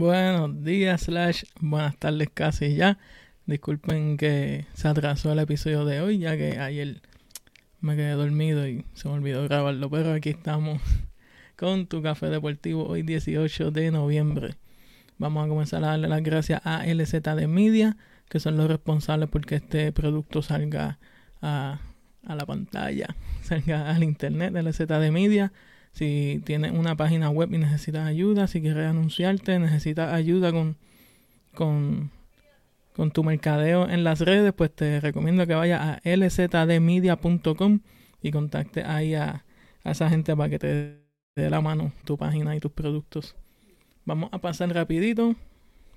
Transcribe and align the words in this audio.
Buenos 0.00 0.64
días, 0.64 1.02
slash, 1.02 1.42
buenas 1.60 1.94
tardes 1.98 2.30
casi 2.32 2.74
ya. 2.74 2.96
Disculpen 3.44 4.16
que 4.16 4.64
se 4.72 4.88
atrasó 4.88 5.30
el 5.30 5.40
episodio 5.40 5.84
de 5.84 6.00
hoy, 6.00 6.16
ya 6.16 6.38
que 6.38 6.58
ayer 6.58 7.02
me 7.82 7.96
quedé 7.96 8.12
dormido 8.12 8.66
y 8.66 8.86
se 8.94 9.08
me 9.08 9.14
olvidó 9.16 9.44
grabarlo, 9.44 9.90
pero 9.90 10.14
aquí 10.14 10.30
estamos 10.30 10.80
con 11.56 11.86
tu 11.86 12.00
café 12.00 12.30
deportivo 12.30 12.86
hoy 12.86 13.02
18 13.02 13.72
de 13.72 13.90
noviembre. 13.90 14.54
Vamos 15.18 15.44
a 15.44 15.48
comenzar 15.48 15.84
a 15.84 15.88
darle 15.88 16.08
las 16.08 16.22
gracias 16.22 16.62
a 16.64 16.86
LZ 16.86 17.20
de 17.20 17.46
Media, 17.46 17.98
que 18.30 18.40
son 18.40 18.56
los 18.56 18.68
responsables 18.68 19.28
porque 19.28 19.56
este 19.56 19.92
producto 19.92 20.40
salga 20.40 20.98
a, 21.42 21.78
a 22.24 22.34
la 22.34 22.46
pantalla, 22.46 23.14
salga 23.42 23.90
al 23.90 24.02
internet, 24.02 24.54
LZ 24.54 24.78
de 24.78 25.10
Media 25.10 25.52
si 25.92 26.40
tienes 26.44 26.72
una 26.72 26.96
página 26.96 27.30
web 27.30 27.52
y 27.52 27.58
necesitas 27.58 28.06
ayuda, 28.06 28.46
si 28.46 28.60
quieres 28.60 28.86
anunciarte, 28.86 29.58
necesitas 29.58 30.12
ayuda 30.12 30.52
con, 30.52 30.76
con, 31.54 32.10
con 32.94 33.10
tu 33.10 33.24
mercadeo 33.24 33.88
en 33.88 34.04
las 34.04 34.20
redes, 34.20 34.52
pues 34.52 34.74
te 34.74 35.00
recomiendo 35.00 35.46
que 35.46 35.54
vayas 35.54 35.80
a 35.80 36.00
lzdmedia.com 36.04 37.80
y 38.22 38.30
contacte 38.30 38.84
ahí 38.84 39.14
a, 39.14 39.44
a 39.84 39.90
esa 39.90 40.08
gente 40.08 40.36
para 40.36 40.48
que 40.48 40.58
te 40.58 41.00
dé 41.36 41.50
la 41.50 41.60
mano 41.60 41.92
tu 42.04 42.16
página 42.16 42.56
y 42.56 42.60
tus 42.60 42.72
productos. 42.72 43.36
Vamos 44.04 44.30
a 44.32 44.38
pasar 44.38 44.72
rapidito. 44.74 45.36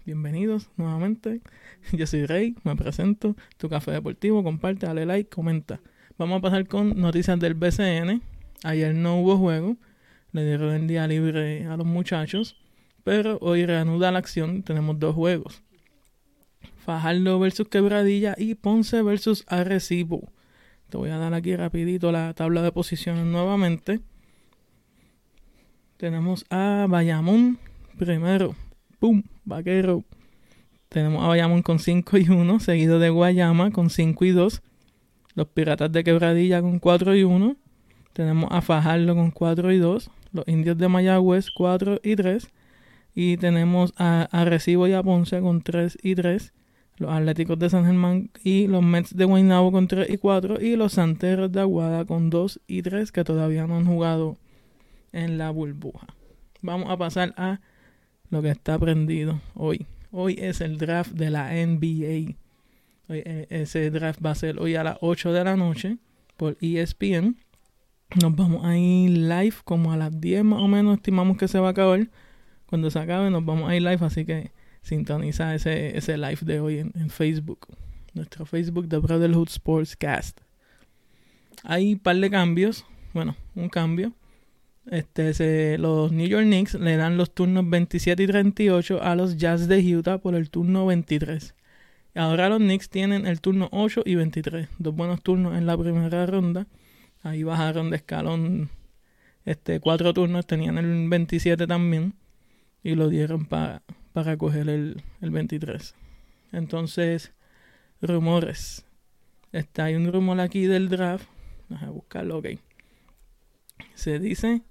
Bienvenidos 0.05 0.69
nuevamente. 0.75 1.41
Yo 1.93 2.05
soy 2.05 2.25
Rey, 2.25 2.55
me 2.63 2.75
presento. 2.75 3.35
Tu 3.57 3.69
café 3.69 3.91
deportivo, 3.91 4.43
comparte, 4.43 4.85
dale 4.85 5.05
like, 5.05 5.29
comenta. 5.29 5.79
Vamos 6.17 6.39
a 6.39 6.41
pasar 6.41 6.67
con 6.67 6.99
noticias 6.99 7.39
del 7.39 7.53
BCN. 7.53 8.21
Ayer 8.63 8.93
no 8.93 9.19
hubo 9.19 9.37
juego, 9.37 9.77
le 10.33 10.45
dieron 10.45 10.73
el 10.73 10.87
día 10.87 11.07
libre 11.07 11.65
a 11.65 11.77
los 11.77 11.85
muchachos, 11.85 12.57
pero 13.03 13.37
hoy 13.41 13.65
reanuda 13.65 14.11
la 14.11 14.19
acción, 14.19 14.63
tenemos 14.63 14.99
dos 14.99 15.15
juegos. 15.15 15.61
Fajardo 16.83 17.39
versus 17.39 17.69
Quebradilla 17.69 18.35
y 18.37 18.55
Ponce 18.55 19.01
versus 19.01 19.45
Arrecibo. 19.47 20.31
Te 20.89 20.97
voy 20.97 21.11
a 21.11 21.17
dar 21.17 21.33
aquí 21.33 21.55
rapidito 21.55 22.11
la 22.11 22.33
tabla 22.33 22.61
de 22.61 22.71
posiciones 22.71 23.25
nuevamente. 23.25 24.01
Tenemos 25.97 26.45
a 26.49 26.87
Bayamón 26.89 27.57
primero. 27.97 28.55
¡Pum! 28.99 29.23
Vaquero. 29.45 30.03
Tenemos 30.89 31.23
a 31.23 31.27
Bayamón 31.27 31.61
con 31.61 31.79
5 31.79 32.17
y 32.17 32.29
1, 32.29 32.59
seguido 32.59 32.99
de 32.99 33.09
Guayama 33.09 33.71
con 33.71 33.89
5 33.89 34.25
y 34.25 34.31
2. 34.31 34.61
Los 35.35 35.47
Piratas 35.47 35.91
de 35.91 36.03
Quebradilla 36.03 36.61
con 36.61 36.79
4 36.79 37.15
y 37.15 37.23
1. 37.23 37.55
Tenemos 38.13 38.49
a 38.51 38.61
Fajardo 38.61 39.15
con 39.15 39.31
4 39.31 39.71
y 39.71 39.77
2. 39.77 40.11
Los 40.33 40.47
Indios 40.47 40.77
de 40.77 40.89
Mayagüez 40.89 41.51
4 41.51 42.01
y 42.03 42.15
3. 42.15 42.49
Y 43.15 43.37
tenemos 43.37 43.93
a 43.97 44.27
Arecibo 44.31 44.87
y 44.87 44.93
a 44.93 45.03
Ponce 45.03 45.39
con 45.39 45.61
3 45.61 45.97
y 46.01 46.15
3. 46.15 46.51
Los 46.97 47.11
Atléticos 47.11 47.57
de 47.59 47.69
San 47.69 47.85
Germán 47.85 48.31
y 48.43 48.67
los 48.67 48.83
Mets 48.83 49.15
de 49.15 49.25
Guaynabo 49.25 49.71
con 49.71 49.87
3 49.87 50.09
y 50.09 50.17
4. 50.17 50.59
Y 50.59 50.75
los 50.75 50.93
Santeros 50.93 51.51
de 51.51 51.61
Aguada 51.61 52.03
con 52.05 52.29
2 52.29 52.59
y 52.67 52.81
3 52.81 53.11
que 53.11 53.23
todavía 53.23 53.67
no 53.67 53.77
han 53.77 53.85
jugado 53.85 54.37
en 55.11 55.37
la 55.37 55.51
burbuja. 55.51 56.07
Vamos 56.61 56.89
a 56.89 56.97
pasar 56.97 57.33
a 57.37 57.61
lo 58.29 58.41
que 58.41 58.49
está 58.49 58.77
prendido 58.79 59.41
hoy. 59.53 59.85
Hoy 60.11 60.37
es 60.39 60.61
el 60.61 60.77
draft 60.77 61.11
de 61.11 61.29
la 61.29 61.51
NBA. 61.53 62.35
Hoy, 63.09 63.21
eh, 63.25 63.47
ese 63.49 63.91
draft 63.91 64.23
va 64.25 64.31
a 64.31 64.35
ser 64.35 64.59
hoy 64.59 64.75
a 64.75 64.83
las 64.83 64.97
8 65.01 65.33
de 65.33 65.43
la 65.43 65.55
noche 65.55 65.97
por 66.37 66.57
ESPN. 66.61 67.37
Nos 68.21 68.35
vamos 68.35 68.63
a 68.63 68.77
ir 68.77 69.09
live 69.09 69.55
como 69.63 69.91
a 69.91 69.97
las 69.97 70.21
10 70.21 70.43
más 70.43 70.61
o 70.61 70.67
menos, 70.67 70.97
estimamos 70.97 71.35
que 71.35 71.47
se 71.47 71.59
va 71.59 71.69
a 71.69 71.71
acabar. 71.71 72.07
Cuando 72.67 72.91
se 72.91 72.99
acabe 72.99 73.31
nos 73.31 73.43
vamos 73.43 73.69
a 73.69 73.75
ir 73.75 73.81
live, 73.81 73.97
así 74.01 74.23
que 74.23 74.51
sintoniza 74.83 75.55
ese, 75.55 75.97
ese 75.97 76.17
live 76.17 76.39
de 76.41 76.59
hoy 76.59 76.79
en, 76.79 77.09
Facebook. 77.09 77.67
Nuestro 78.13 78.45
Facebook 78.45 78.87
de 78.87 78.99
Brotherhood 78.99 79.47
Sports 79.49 79.95
Cast. 79.95 80.41
Hay 81.63 81.93
un 81.93 81.99
par 81.99 82.17
de 82.17 82.29
cambios. 82.29 82.85
Bueno, 83.13 83.35
un 83.55 83.69
cambio. 83.69 84.13
Este, 84.91 85.33
se, 85.33 85.77
los 85.79 86.11
New 86.11 86.27
York 86.27 86.45
Knicks 86.45 86.75
le 86.75 86.97
dan 86.97 87.17
los 87.17 87.33
turnos 87.33 87.67
27 87.67 88.21
y 88.21 88.27
38 88.27 89.01
a 89.01 89.15
los 89.15 89.37
Jazz 89.37 89.67
de 89.67 89.95
Utah 89.95 90.19
por 90.19 90.35
el 90.35 90.51
turno 90.51 90.85
23. 90.85 91.55
Ahora 92.13 92.49
los 92.49 92.59
Knicks 92.59 92.89
tienen 92.89 93.25
el 93.25 93.41
turno 93.41 93.69
8 93.71 94.03
y 94.05 94.13
23. 94.13 94.67
Dos 94.77 94.95
buenos 94.95 95.23
turnos 95.23 95.57
en 95.57 95.65
la 95.65 95.75
primera 95.75 96.27
ronda. 96.27 96.67
Ahí 97.23 97.43
bajaron 97.43 97.89
de 97.89 97.95
escalón 97.97 98.69
este, 99.45 99.79
cuatro 99.79 100.13
turnos, 100.13 100.45
tenían 100.45 100.77
el 100.77 101.09
27 101.09 101.65
también 101.65 102.13
y 102.83 102.95
lo 102.95 103.09
dieron 103.09 103.45
para 103.45 103.81
para 104.13 104.37
coger 104.37 104.69
el, 104.69 105.03
el 105.21 105.31
23. 105.31 105.95
Entonces, 106.51 107.33
rumores. 108.01 108.85
Está, 109.51 109.85
hay 109.85 109.95
un 109.95 110.11
rumor 110.11 110.39
aquí 110.39 110.65
del 110.65 110.87
draft. 110.87 111.27
Vamos 111.67 111.83
a 111.83 111.89
buscarlo, 111.89 112.37
ok. 112.37 112.47
Se 113.95 114.19
dice 114.19 114.61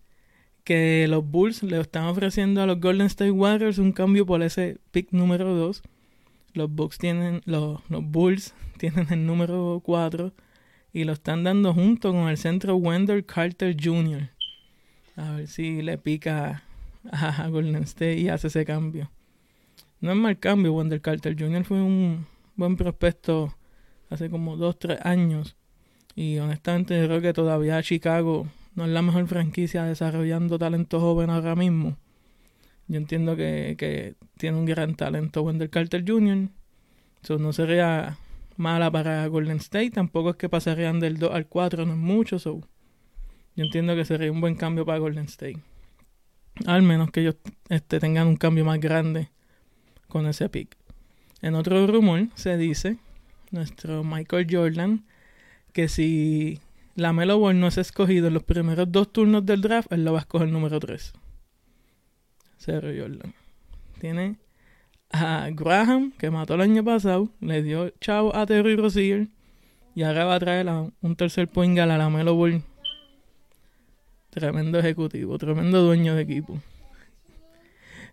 que 0.64 1.06
los 1.08 1.28
Bulls 1.28 1.64
le 1.64 1.80
están 1.80 2.04
ofreciendo 2.04 2.62
a 2.62 2.66
los 2.66 2.80
Golden 2.80 3.06
State 3.08 3.32
Warriors 3.32 3.78
un 3.78 3.92
cambio 3.92 4.24
por 4.24 4.42
ese 4.42 4.78
pick 4.92 5.10
número 5.10 5.54
2. 5.54 5.82
Los 6.54 6.70
Bucks 6.70 6.98
tienen, 6.98 7.42
los, 7.44 7.80
los 7.90 8.04
Bulls 8.04 8.54
tienen 8.78 9.08
el 9.10 9.26
número 9.26 9.80
4 9.84 10.32
y 10.92 11.04
lo 11.04 11.12
están 11.12 11.44
dando 11.44 11.72
junto 11.72 12.12
con 12.12 12.28
el 12.28 12.36
centro 12.36 12.76
Wendell 12.76 13.24
Carter 13.24 13.76
Jr. 13.78 14.30
A 15.16 15.32
ver 15.32 15.48
si 15.48 15.82
le 15.82 15.98
pica 15.98 16.64
a 17.10 17.48
Golden 17.48 17.82
State 17.84 18.18
y 18.18 18.28
hace 18.28 18.48
ese 18.48 18.64
cambio. 18.64 19.10
No 20.00 20.10
es 20.10 20.16
mal 20.16 20.38
cambio, 20.38 20.74
Wendell 20.74 21.00
Carter 21.00 21.36
Jr. 21.38 21.64
fue 21.64 21.80
un 21.80 22.26
buen 22.56 22.76
prospecto 22.76 23.54
hace 24.10 24.28
como 24.28 24.56
2-3 24.56 24.98
años. 25.04 25.56
Y 26.14 26.38
honestamente 26.38 27.02
creo 27.04 27.20
que 27.20 27.32
todavía 27.32 27.82
Chicago 27.82 28.46
no 28.74 28.84
es 28.84 28.90
la 28.90 29.00
mejor 29.02 29.26
franquicia 29.28 29.84
desarrollando 29.84 30.58
talento 30.58 31.00
joven 31.00 31.30
ahora 31.30 31.54
mismo. 31.54 31.96
Yo 32.88 32.98
entiendo 32.98 33.36
que, 33.36 33.76
que 33.78 34.14
tiene 34.36 34.58
un 34.58 34.66
gran 34.66 34.96
talento 34.96 35.42
Wendell 35.42 35.70
Carter 35.70 36.04
Jr. 36.06 36.48
Eso 37.22 37.38
no 37.38 37.52
sería 37.52 38.18
mala 38.56 38.90
para 38.90 39.26
Golden 39.26 39.58
State. 39.58 39.90
Tampoco 39.90 40.30
es 40.30 40.36
que 40.36 40.48
pasarían 40.48 41.00
del 41.00 41.18
2 41.18 41.32
al 41.34 41.46
4, 41.46 41.86
no 41.86 41.92
es 41.92 41.98
mucho. 41.98 42.38
So. 42.38 42.60
Yo 43.56 43.64
entiendo 43.64 43.94
que 43.94 44.04
sería 44.04 44.32
un 44.32 44.40
buen 44.40 44.54
cambio 44.54 44.84
para 44.86 44.98
Golden 44.98 45.26
State. 45.26 45.58
Al 46.66 46.82
menos 46.82 47.10
que 47.10 47.20
ellos 47.20 47.36
este, 47.68 48.00
tengan 48.00 48.26
un 48.26 48.36
cambio 48.36 48.64
más 48.64 48.80
grande 48.80 49.30
con 50.08 50.26
ese 50.26 50.48
pick. 50.48 50.76
En 51.40 51.54
otro 51.54 51.86
rumor 51.86 52.28
se 52.34 52.56
dice, 52.56 52.98
nuestro 53.50 54.04
Michael 54.04 54.46
Jordan, 54.48 55.04
que 55.72 55.88
si 55.88 56.60
la 56.94 57.12
Melo 57.12 57.38
Ball 57.38 57.58
no 57.58 57.66
es 57.66 57.78
escogido 57.78 58.28
en 58.28 58.34
los 58.34 58.42
primeros 58.42 58.92
dos 58.92 59.12
turnos 59.12 59.44
del 59.44 59.60
draft, 59.60 59.90
él 59.92 60.04
lo 60.04 60.12
va 60.12 60.18
a 60.18 60.22
escoger 60.22 60.48
número 60.48 60.78
3. 60.78 61.12
Serio 62.58 63.02
Jordan. 63.02 63.34
Tiene 63.98 64.36
a 65.12 65.48
Graham, 65.50 66.12
que 66.18 66.30
mató 66.30 66.54
el 66.54 66.62
año 66.62 66.82
pasado, 66.82 67.28
le 67.40 67.62
dio 67.62 67.90
chavo 68.00 68.34
a 68.34 68.46
Terry 68.46 68.76
Rozier 68.76 69.28
y 69.94 70.02
ahora 70.02 70.24
va 70.24 70.34
a 70.36 70.40
traer 70.40 70.68
un 70.68 71.16
tercer 71.16 71.48
point 71.48 71.78
a 71.78 71.86
la 71.86 72.08
Melo 72.08 72.34
Ball. 72.34 72.62
Tremendo 74.30 74.78
ejecutivo, 74.78 75.36
tremendo 75.38 75.82
dueño 75.82 76.14
de 76.14 76.22
equipo. 76.22 76.58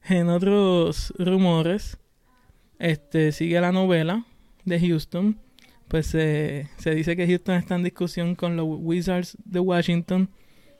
En 0.08 0.30
otros 0.30 1.14
rumores, 1.18 1.98
este 2.78 3.32
sigue 3.32 3.62
la 3.62 3.72
novela 3.72 4.26
de 4.66 4.80
Houston. 4.80 5.40
Pues 5.88 6.08
se 6.08 6.68
dice 6.84 7.16
que 7.16 7.26
Houston 7.26 7.56
está 7.56 7.76
en 7.76 7.84
discusión 7.84 8.36
con 8.36 8.56
los 8.56 8.68
Wizards 8.68 9.38
de 9.46 9.60
Washington 9.60 10.30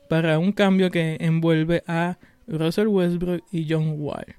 para 0.10 0.38
un 0.40 0.52
cambio 0.52 0.92
que 0.92 1.18
envuelve 1.20 1.84
a 1.88 2.18
Russell 2.48 2.88
Westbrook 2.88 3.44
y 3.52 3.66
John 3.70 3.96
Wall. 3.98 4.36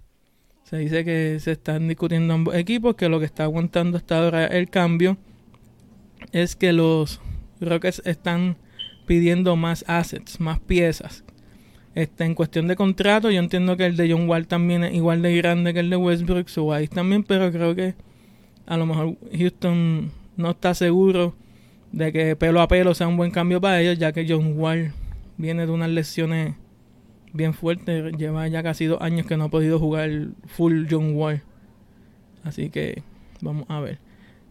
Se 0.71 0.79
dice 0.79 1.05
que 1.05 1.41
se 1.41 1.51
están 1.51 1.89
discutiendo 1.89 2.33
ambos 2.33 2.55
equipos, 2.55 2.95
que 2.95 3.09
lo 3.09 3.19
que 3.19 3.25
está 3.25 3.43
aguantando 3.43 3.97
hasta 3.97 4.23
ahora 4.23 4.47
el 4.47 4.71
cambio 4.71 5.17
es 6.31 6.55
que 6.55 6.73
los 6.73 7.21
Rockets 7.61 8.01
están 8.05 8.57
pidiendo 9.05 9.57
más 9.57 9.85
assets, 9.89 10.39
más 10.39 10.61
piezas. 10.61 11.25
Este, 11.97 12.23
en 12.23 12.37
cuestión 12.37 12.69
de 12.69 12.77
contrato, 12.77 13.33
yo 13.33 13.41
entiendo 13.41 13.77
que 13.77 13.85
el 13.85 13.97
de 13.97 14.13
John 14.13 14.29
Wall 14.29 14.47
también 14.47 14.85
es 14.85 14.95
igual 14.95 15.23
de 15.23 15.37
grande 15.39 15.75
que 15.75 15.81
el 15.81 15.91
de 15.91 15.97
Westbrook, 15.97 16.47
su 16.47 16.73
ahí 16.73 16.87
también, 16.87 17.25
pero 17.25 17.51
creo 17.51 17.75
que 17.75 17.97
a 18.67 18.77
lo 18.77 18.87
mejor 18.87 19.17
Houston 19.37 20.13
no 20.37 20.51
está 20.53 20.75
seguro 20.75 21.35
de 21.91 22.13
que 22.13 22.37
pelo 22.37 22.61
a 22.61 22.69
pelo 22.69 22.95
sea 22.95 23.09
un 23.09 23.17
buen 23.17 23.33
cambio 23.33 23.61
para 23.61 23.81
ellos, 23.81 23.99
ya 23.99 24.13
que 24.13 24.25
John 24.29 24.57
Wall 24.57 24.93
viene 25.37 25.67
de 25.67 25.73
unas 25.73 25.91
lesiones 25.91 26.55
bien 27.33 27.55
fuertes, 27.55 28.13
lleva 28.17 28.47
ya 28.49 28.63
casi 28.63 28.87
dos 28.87 29.01
años 29.01 29.27
que 29.27 29.37
no 29.37 29.45
ha 29.45 29.49
podido 29.49 29.79
jugar 29.79 30.11
full 30.47 30.87
John 30.91 31.15
Wall. 31.15 31.43
Así 32.45 32.71
que 32.71 33.03
vamos 33.41 33.67
a 33.69 33.81
ver. 33.81 33.99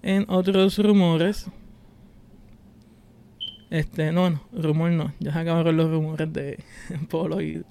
En 0.02 0.26
otros 0.30 0.78
rumores, 0.78 1.48
este, 3.70 4.12
no, 4.12 4.30
no, 4.30 4.42
rumor 4.52 4.92
no, 4.92 5.14
ya 5.20 5.34
se 5.34 5.40
acabaron 5.40 5.78
los 5.78 5.92
rumores 5.92 6.32
de 6.34 6.64
Polo 7.10 7.42
y 7.42 7.64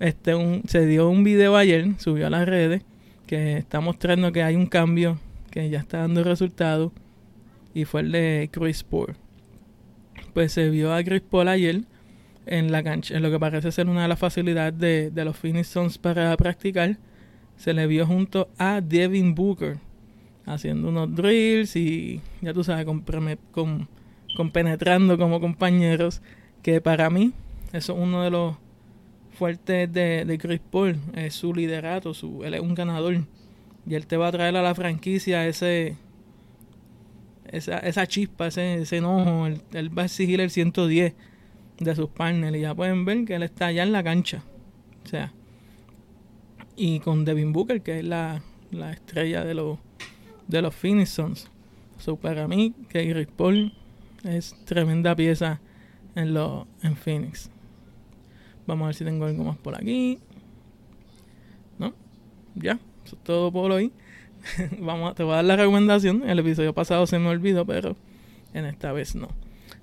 este 0.00 0.34
un, 0.34 0.62
se 0.66 0.86
dio 0.86 1.08
un 1.08 1.22
video 1.22 1.56
ayer, 1.56 1.86
subió 1.98 2.26
a 2.26 2.30
las 2.30 2.48
redes, 2.48 2.82
que 3.26 3.58
está 3.58 3.80
mostrando 3.80 4.32
que 4.32 4.42
hay 4.42 4.56
un 4.56 4.66
cambio 4.66 5.18
que 5.50 5.68
ya 5.68 5.78
está 5.78 5.98
dando 5.98 6.24
resultado 6.24 6.92
y 7.74 7.84
fue 7.84 8.00
el 8.00 8.12
de 8.12 8.48
Chris 8.50 8.82
Paul. 8.82 9.14
Pues 10.32 10.52
se 10.52 10.70
vio 10.70 10.92
a 10.94 11.02
Chris 11.04 11.22
Paul 11.22 11.48
ayer 11.48 11.82
en 12.50 12.72
la 12.72 12.82
cancha, 12.82 13.16
en 13.16 13.22
lo 13.22 13.30
que 13.30 13.38
parece 13.38 13.72
ser 13.72 13.88
una 13.88 14.02
de 14.02 14.08
las 14.08 14.18
facilidades 14.18 14.78
de, 14.78 15.10
de 15.10 15.24
los 15.24 15.36
Phoenix 15.36 15.68
Suns 15.68 15.96
para 15.96 16.36
practicar. 16.36 16.98
Se 17.56 17.72
le 17.72 17.86
vio 17.86 18.06
junto 18.06 18.48
a 18.58 18.80
Devin 18.80 19.34
Booker 19.34 19.78
haciendo 20.46 20.88
unos 20.88 21.14
drills 21.14 21.76
y 21.76 22.20
ya 22.40 22.52
tú 22.52 22.64
sabes, 22.64 22.84
con, 22.84 23.04
con, 23.52 23.88
con 24.36 24.50
penetrando 24.50 25.16
como 25.16 25.40
compañeros, 25.40 26.22
que 26.62 26.80
para 26.80 27.08
mí 27.08 27.32
eso 27.72 27.94
es 27.94 27.98
uno 27.98 28.22
de 28.22 28.30
los 28.30 28.56
fuertes 29.32 29.92
de, 29.92 30.38
Chris 30.40 30.60
Paul, 30.70 30.96
es 31.14 31.34
su 31.34 31.54
liderato, 31.54 32.14
su, 32.14 32.44
él 32.44 32.54
es 32.54 32.60
un 32.60 32.74
ganador 32.74 33.24
y 33.86 33.94
él 33.94 34.06
te 34.06 34.16
va 34.16 34.28
a 34.28 34.32
traer 34.32 34.56
a 34.56 34.62
la 34.62 34.74
franquicia 34.74 35.46
ese 35.46 35.96
esa, 37.46 37.78
esa 37.78 38.06
chispa, 38.06 38.48
ese, 38.48 38.82
ese 38.82 38.98
enojo, 38.98 39.46
él, 39.46 39.98
va 39.98 40.02
a 40.02 40.04
exigir 40.06 40.40
el 40.40 40.50
110 40.50 41.14
de 41.80 41.96
sus 41.96 42.08
partners 42.10 42.56
y 42.56 42.60
ya 42.60 42.74
pueden 42.74 43.04
ver 43.04 43.24
que 43.24 43.34
él 43.34 43.42
está 43.42 43.66
allá 43.66 43.82
en 43.82 43.92
la 43.92 44.04
cancha. 44.04 44.44
O 45.04 45.08
sea, 45.08 45.32
y 46.76 47.00
con 47.00 47.24
Devin 47.24 47.52
Booker, 47.52 47.82
que 47.82 47.98
es 47.98 48.04
la, 48.04 48.42
la 48.70 48.92
estrella 48.92 49.44
de 49.44 49.54
los 49.54 49.78
de 50.50 50.62
los 50.62 50.74
Phoenix 50.74 51.10
Suns. 51.10 51.50
So, 51.98 52.16
para 52.16 52.48
mí, 52.48 52.74
que 52.88 53.26
es 54.24 54.54
tremenda 54.64 55.14
pieza 55.14 55.60
en, 56.14 56.34
lo, 56.34 56.66
en 56.82 56.96
Phoenix. 56.96 57.50
Vamos 58.66 58.84
a 58.84 58.86
ver 58.88 58.94
si 58.94 59.04
tengo 59.04 59.26
algo 59.26 59.44
más 59.44 59.56
por 59.58 59.74
aquí. 59.74 60.18
¿No? 61.78 61.94
Ya, 62.54 62.78
eso 63.04 63.16
es 63.16 63.22
todo 63.22 63.52
por 63.52 63.70
hoy. 63.70 63.92
Vamos 64.80 65.14
te 65.14 65.22
voy 65.22 65.32
a 65.32 65.36
dar 65.36 65.44
la 65.44 65.56
recomendación. 65.56 66.28
El 66.28 66.38
episodio 66.38 66.74
pasado 66.74 67.06
se 67.06 67.18
me 67.18 67.28
olvidó, 67.28 67.64
pero 67.64 67.96
en 68.54 68.64
esta 68.64 68.92
vez 68.92 69.14
no. 69.14 69.28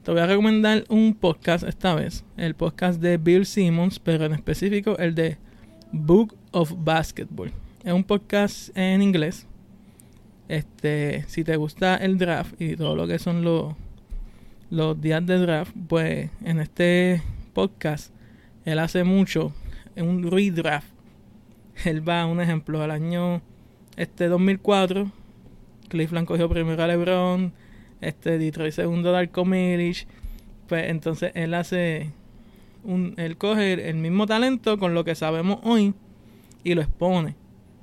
Te 0.08 0.14
voy 0.14 0.22
a 0.22 0.26
recomendar 0.26 0.86
un 0.88 1.14
podcast 1.14 1.66
esta 1.66 1.94
vez. 1.94 2.24
El 2.38 2.56
podcast 2.56 3.02
de 3.02 3.18
Bill 3.18 3.46
Simmons, 3.46 4.00
pero 4.00 4.24
en 4.24 4.32
específico 4.32 4.98
el 5.00 5.14
de 5.14 5.38
Book 5.92 6.34
of 6.52 6.72
Basketball. 6.78 7.52
Es 7.84 7.92
un 7.92 8.06
podcast 8.06 8.70
en 8.78 9.02
inglés 9.02 9.46
este, 10.48 11.26
si 11.28 11.44
te 11.44 11.58
gusta 11.58 11.98
el 11.98 12.18
draft 12.18 12.54
y 12.58 12.78
todo 12.78 12.96
lo 12.96 13.06
que 13.06 13.20
son 13.20 13.44
los, 13.44 13.76
los 14.70 15.02
días 15.02 15.26
de 15.26 15.40
draft, 15.40 15.76
pues 15.90 16.30
en 16.42 16.62
este 16.62 17.22
podcast 17.52 18.14
él 18.64 18.80
hace 18.80 19.04
mucho 19.04 19.52
un 19.98 20.32
redraft. 20.32 20.88
Él 21.84 22.08
va, 22.08 22.26
un 22.28 22.40
ejemplo, 22.40 22.82
al 22.82 22.92
año 22.92 23.42
este 23.98 24.30
2004, 24.30 25.12
Cleveland 25.90 26.28
cogió 26.28 26.48
primero 26.48 26.82
a 26.82 26.88
LeBron, 26.88 27.52
este 28.02 28.38
Detroit 28.38 28.74
segundo 28.74 29.12
Darko 29.12 29.46
Milicic, 29.46 30.08
pues 30.68 30.90
entonces 30.90 31.32
él 31.36 31.54
hace 31.54 32.12
un, 32.84 33.14
él 33.18 33.38
coge 33.38 33.90
el 33.90 33.96
mismo 33.98 34.26
talento 34.26 34.78
con 34.78 34.94
lo 34.94 35.04
que 35.04 35.16
sabemos 35.16 35.60
hoy 35.64 35.94
y 36.64 36.74
lo 36.76 36.82
expone 36.82 37.36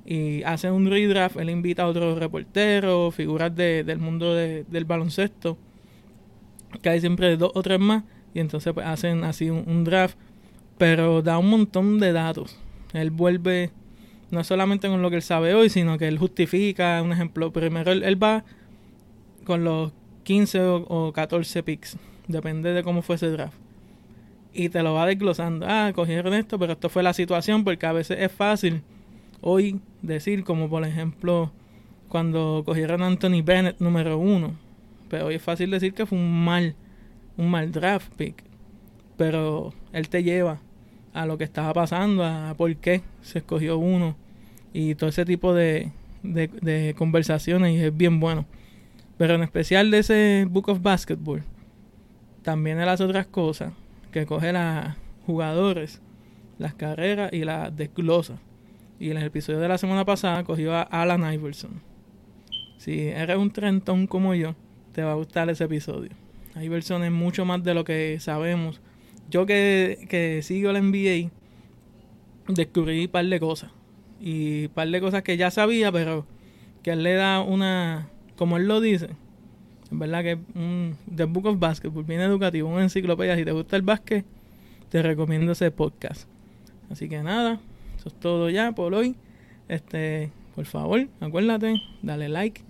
y 0.05 0.43
hace 0.43 0.69
un 0.69 0.89
redraft, 0.89 1.37
él 1.37 1.49
invita 1.49 1.83
a 1.83 1.87
otros 1.87 2.19
reporteros, 2.19 3.13
figuras 3.15 3.55
de, 3.55 3.83
del 3.83 3.97
mundo 3.97 4.35
del 4.35 4.85
baloncesto, 4.85 5.57
que 6.81 6.89
hay 6.89 6.99
siempre 6.99 7.35
dos 7.37 7.51
o 7.55 7.63
tres 7.63 7.79
más, 7.79 8.03
y 8.33 8.39
entonces 8.39 8.71
pues 8.73 8.85
hacen 8.85 9.23
así 9.23 9.49
un, 9.49 9.83
draft, 9.83 10.15
pero 10.77 11.23
da 11.23 11.39
un 11.39 11.49
montón 11.49 11.99
de 11.99 12.11
datos. 12.11 12.59
Él 12.93 13.09
vuelve 13.09 13.71
no 14.29 14.43
solamente 14.43 14.87
con 14.87 15.01
lo 15.01 15.09
que 15.09 15.15
él 15.17 15.21
sabe 15.21 15.55
hoy, 15.55 15.69
sino 15.69 15.97
que 15.97 16.07
él 16.07 16.19
justifica, 16.19 17.01
un 17.01 17.11
ejemplo, 17.11 17.51
primero 17.51 17.91
él, 17.91 18.21
va 18.23 18.45
con 19.43 19.63
los 19.63 19.91
15 20.25 20.59
o, 20.59 20.75
o 20.89 21.13
14 21.13 21.63
picks, 21.63 21.97
depende 22.27 22.73
de 22.73 22.83
cómo 22.83 23.01
fue 23.01 23.15
ese 23.15 23.29
draft 23.29 23.65
y 24.55 24.69
te 24.69 24.81
lo 24.81 24.93
va 24.93 25.05
desglosando. 25.05 25.67
Ah, 25.69 25.91
cogieron 25.93 26.33
esto, 26.33 26.57
pero 26.57 26.73
esto 26.73 26.89
fue 26.89 27.03
la 27.03 27.13
situación 27.13 27.63
porque 27.63 27.85
a 27.85 27.91
veces 27.91 28.17
es 28.21 28.31
fácil 28.31 28.81
hoy 29.41 29.81
decir, 30.01 30.43
como 30.43 30.69
por 30.69 30.85
ejemplo 30.85 31.51
cuando 32.07 32.63
cogieron 32.65 33.03
a 33.03 33.07
Anthony 33.07 33.43
Bennett 33.43 33.79
número 33.79 34.17
uno. 34.17 34.55
Pero 35.09 35.27
hoy 35.27 35.35
es 35.35 35.41
fácil 35.41 35.69
decir 35.71 35.93
que 35.93 36.05
fue 36.05 36.17
un 36.17 36.45
mal, 36.45 36.75
un 37.37 37.51
mal 37.51 37.71
draft 37.71 38.13
pick. 38.15 38.43
Pero 39.17 39.73
él 39.91 40.07
te 40.07 40.23
lleva 40.23 40.61
a 41.13 41.25
lo 41.25 41.37
que 41.37 41.43
estaba 41.43 41.73
pasando, 41.73 42.23
a 42.23 42.53
por 42.57 42.73
qué 42.77 43.01
se 43.21 43.39
escogió 43.39 43.77
uno 43.77 44.15
y 44.73 44.95
todo 44.95 45.09
ese 45.09 45.25
tipo 45.25 45.53
de, 45.53 45.91
de 46.23 46.95
conversaciones 46.97 47.75
y 47.75 47.83
es 47.83 47.95
bien 47.95 48.21
bueno. 48.21 48.45
Pero 49.17 49.35
en 49.35 49.43
especial 49.43 49.91
de 49.91 49.99
ese 49.99 50.45
Book 50.49 50.69
of 50.69 50.81
Basketball, 50.81 51.43
también 52.41 52.79
él 52.79 52.89
hace 52.89 53.03
otras 53.03 53.27
cosas, 53.27 53.73
que 54.11 54.25
coge 54.25 54.53
las 54.53 54.95
jugadores, 55.25 56.01
las 56.57 56.73
carreras 56.73 57.33
y 57.33 57.43
las 57.43 57.75
desglosa. 57.75 58.39
Y 58.99 59.11
en 59.11 59.17
el 59.17 59.23
episodio 59.23 59.59
de 59.59 59.67
la 59.67 59.77
semana 59.77 60.05
pasada 60.05 60.43
cogió 60.43 60.73
a 60.73 60.83
Alan 60.83 61.33
Iverson. 61.33 61.81
Si 62.77 63.07
eres 63.07 63.37
un 63.37 63.51
trentón 63.51 64.07
como 64.07 64.35
yo, 64.35 64.55
te 64.91 65.03
va 65.03 65.11
a 65.11 65.15
gustar 65.15 65.49
ese 65.49 65.63
episodio. 65.63 66.11
Iverson 66.61 67.03
es 67.03 67.11
mucho 67.11 67.45
más 67.45 67.63
de 67.63 67.73
lo 67.73 67.83
que 67.83 68.17
sabemos. 68.19 68.79
Yo 69.29 69.45
que, 69.45 70.05
que 70.09 70.41
sigo 70.43 70.71
la 70.71 70.81
NBA, 70.81 71.29
descubrí 72.47 73.05
un 73.05 73.11
par 73.11 73.25
de 73.25 73.39
cosas. 73.39 73.71
Y 74.21 74.65
un 74.65 74.71
par 74.71 74.89
de 74.89 75.01
cosas 75.01 75.23
que 75.23 75.35
ya 75.35 75.51
sabía, 75.51 75.91
pero 75.91 76.25
que 76.83 76.95
le 76.95 77.15
da 77.15 77.41
una, 77.41 78.07
como 78.35 78.57
él 78.57 78.67
lo 78.67 78.81
dice, 78.81 79.09
es 79.91 79.99
verdad 79.99 80.23
que 80.23 80.39
un 80.55 80.97
The 81.13 81.25
Book 81.25 81.45
of 81.45 81.59
Basketball, 81.59 82.03
bien 82.03 82.21
educativo, 82.21 82.69
una 82.69 82.83
enciclopedia. 82.83 83.35
Si 83.35 83.45
te 83.45 83.51
gusta 83.51 83.75
el 83.75 83.81
básquet, 83.81 84.25
te 84.89 85.01
recomiendo 85.01 85.51
ese 85.51 85.71
podcast. 85.71 86.27
Así 86.89 87.07
que 87.09 87.21
nada, 87.21 87.59
es 88.05 88.13
todo 88.13 88.49
ya 88.49 88.71
por 88.71 88.93
hoy. 88.93 89.15
Este, 89.67 90.31
por 90.55 90.65
favor, 90.65 91.07
acuérdate, 91.19 91.81
dale 92.01 92.29
like, 92.29 92.61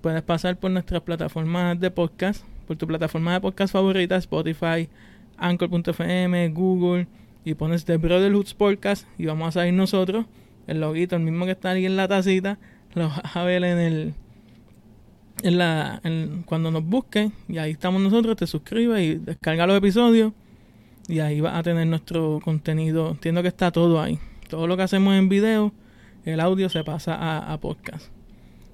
puedes 0.00 0.22
pasar 0.22 0.58
por 0.58 0.70
nuestras 0.70 1.02
plataformas 1.02 1.78
de 1.78 1.90
podcast, 1.90 2.44
por 2.66 2.76
tu 2.76 2.86
plataforma 2.86 3.34
de 3.34 3.40
podcast 3.40 3.72
favorita, 3.72 4.16
Spotify, 4.16 4.88
Anchor.fm, 5.36 6.48
Google, 6.50 7.06
y 7.44 7.54
pones 7.54 7.84
The 7.84 7.96
Brotherhood 7.96 8.48
Podcast 8.56 9.06
y 9.16 9.26
vamos 9.26 9.48
a 9.48 9.52
salir 9.52 9.74
nosotros. 9.74 10.26
El 10.66 10.80
loguito, 10.80 11.16
el 11.16 11.22
mismo 11.22 11.46
que 11.46 11.52
está 11.52 11.70
ahí 11.70 11.86
en 11.86 11.96
la 11.96 12.08
tacita, 12.08 12.58
lo 12.94 13.08
vas 13.08 13.36
a 13.36 13.42
ver 13.44 13.64
en 13.64 13.78
el. 13.78 14.14
En 15.44 15.56
la, 15.56 16.00
cuando 16.46 16.72
nos 16.72 16.84
busques, 16.84 17.30
y 17.48 17.58
ahí 17.58 17.70
estamos 17.70 18.02
nosotros, 18.02 18.34
te 18.36 18.46
suscribes 18.48 19.00
y 19.00 19.14
descarga 19.14 19.68
los 19.68 19.78
episodios 19.78 20.32
y 21.08 21.20
ahí 21.20 21.40
vas 21.40 21.56
a 21.56 21.62
tener 21.62 21.86
nuestro 21.86 22.38
contenido. 22.44 23.10
Entiendo 23.10 23.42
que 23.42 23.48
está 23.48 23.72
todo 23.72 24.00
ahí. 24.00 24.18
Todo 24.48 24.66
lo 24.66 24.76
que 24.76 24.82
hacemos 24.82 25.14
en 25.14 25.28
video, 25.28 25.72
el 26.24 26.38
audio 26.38 26.68
se 26.68 26.84
pasa 26.84 27.52
a, 27.52 27.58
podcast. 27.60 28.12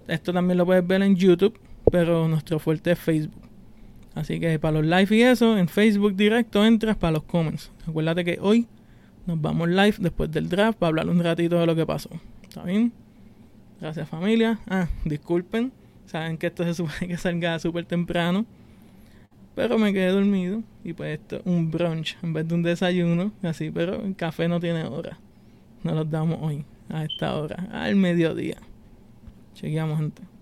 Esto 0.09 0.33
también 0.33 0.59
lo 0.59 0.66
puedes 0.66 0.87
ver 0.87 1.02
en 1.02 1.16
YouTube, 1.16 1.59
pero 1.90 2.28
nuestro 2.28 2.59
fuerte 2.59 2.92
es 2.92 2.99
Facebook. 2.99 3.42
Así 4.14 4.38
que 4.38 4.59
para 4.59 4.80
los 4.80 4.85
live 4.85 5.16
y 5.16 5.23
eso, 5.23 5.56
en 5.56 5.68
Facebook 5.68 6.14
directo 6.14 6.64
entras 6.64 6.97
para 6.97 7.12
los 7.12 7.23
comments. 7.23 7.71
Acuérdate 7.87 8.25
que 8.25 8.38
hoy 8.40 8.66
nos 9.26 9.40
vamos 9.40 9.68
live 9.68 9.94
después 9.99 10.30
del 10.30 10.49
draft 10.49 10.78
para 10.78 10.88
hablar 10.88 11.09
un 11.09 11.23
ratito 11.23 11.59
de 11.59 11.66
lo 11.66 11.75
que 11.75 11.87
pasó. 11.87 12.11
¿Está 12.42 12.64
bien? 12.64 12.92
Gracias 13.81 14.09
familia. 14.09 14.59
Ah, 14.69 14.88
disculpen. 15.04 15.73
Saben 16.07 16.38
que 16.38 16.49
esto 16.49 16.64
se 16.64 16.75
supone 16.75 17.09
que 17.09 17.16
salga 17.16 17.59
súper 17.59 17.85
temprano. 17.85 18.47
Pero 19.54 19.78
me 19.78 19.93
quedé 19.93 20.09
dormido 20.09 20.62
y 20.83 20.93
pues 20.95 21.21
esto 21.21 21.40
un 21.45 21.71
brunch 21.71 22.16
en 22.23 22.33
vez 22.33 22.49
de 22.49 22.54
un 22.54 22.62
desayuno, 22.62 23.33
así, 23.43 23.71
pero 23.71 24.04
el 24.04 24.16
café 24.16 24.49
no 24.49 24.59
tiene 24.59 24.85
hora. 24.85 25.19
Nos 25.85 25.95
los 25.95 26.11
damos 26.11 26.38
hoy, 26.43 26.64
a 26.88 27.04
esta 27.04 27.37
hora, 27.37 27.69
al 27.71 27.95
mediodía. 27.95 28.57
Chequeamos, 29.54 29.99
gente. 29.99 30.33